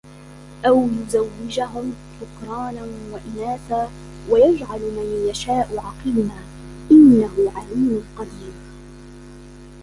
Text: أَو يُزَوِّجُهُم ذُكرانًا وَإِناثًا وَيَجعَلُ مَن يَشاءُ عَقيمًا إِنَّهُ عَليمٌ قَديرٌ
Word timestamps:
أَو 0.67 0.87
يُزَوِّجُهُم 0.87 1.93
ذُكرانًا 2.21 2.81
وَإِناثًا 3.11 3.89
وَيَجعَلُ 4.29 4.79
مَن 4.79 5.27
يَشاءُ 5.29 5.79
عَقيمًا 5.79 6.43
إِنَّهُ 6.91 7.51
عَليمٌ 7.55 8.03
قَديرٌ 8.17 8.51